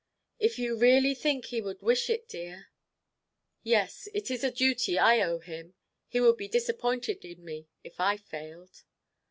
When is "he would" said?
1.45-1.83, 6.07-6.37